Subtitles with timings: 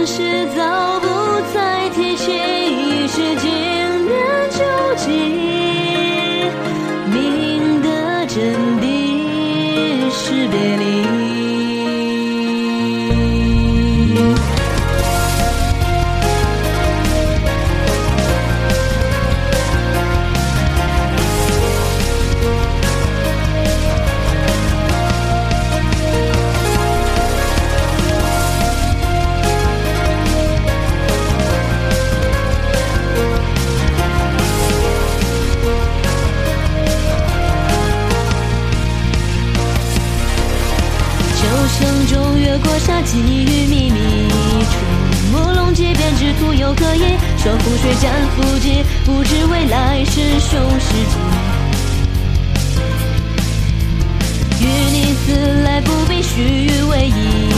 [0.00, 0.22] 往事
[0.56, 1.06] 早不
[1.52, 3.50] 再提起，已是经
[4.06, 4.16] 年
[4.50, 4.64] 旧
[4.96, 5.10] 迹，
[7.12, 11.19] 明的真谛是别离。
[43.00, 43.98] 越过沙积雨密密，
[44.64, 44.76] 触
[45.32, 51.16] 目龙即便只图有可依，守护水战伏击，不知未来是凶是吉。
[54.60, 55.32] 与你死
[55.64, 57.50] 来不必虚为谊，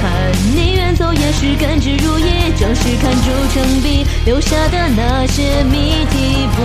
[0.00, 0.10] 看
[0.54, 6.62] 你远走也是甘之如饴，正是看朱成碧留下的那些谜题，不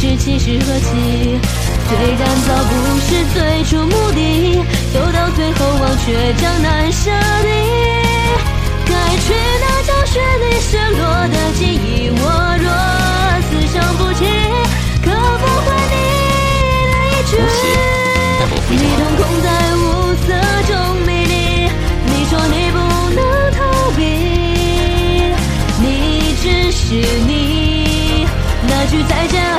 [0.00, 1.38] 知其是何期。
[1.86, 7.10] 虽然早不是最初目的，走到最后忘却江南舍
[29.02, 29.53] 再见。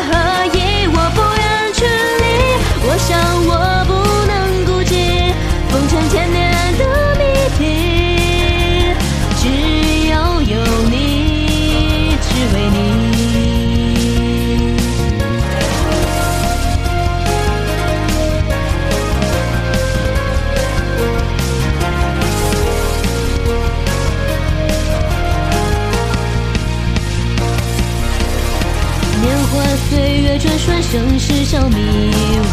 [30.96, 31.76] 转瞬，盛世消弭。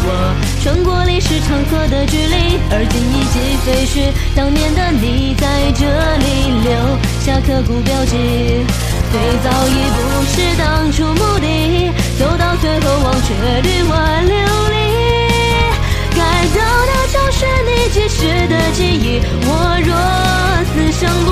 [0.05, 4.11] 我穿过历史长河的距离，而今已经废墟。
[4.35, 5.87] 当年的你在这
[6.19, 6.69] 里留
[7.23, 8.17] 下刻骨标记，
[9.11, 14.35] 虽早已不是当初目的，走到最后忘却旅外流
[14.69, 14.75] 离。
[16.11, 16.19] 该
[16.51, 19.21] 到的就是你即时的记忆？
[19.45, 19.49] 我
[19.85, 19.89] 若
[20.73, 21.31] 此生不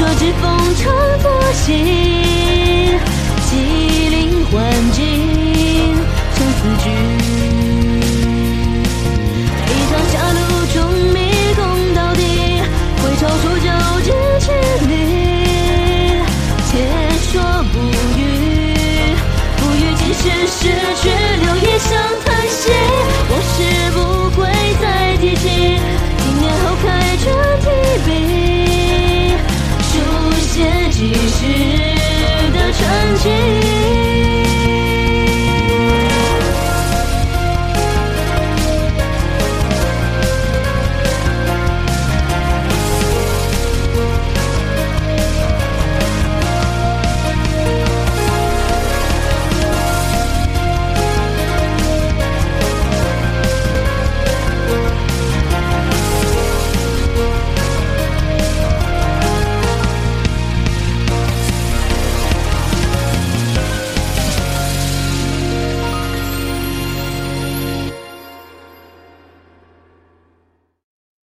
[0.00, 1.19] 说指风尘。